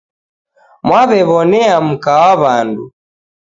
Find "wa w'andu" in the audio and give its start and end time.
2.27-2.85